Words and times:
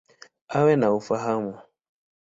Awe 0.55 0.75
na 0.77 0.87
ufahamu. 0.97 1.53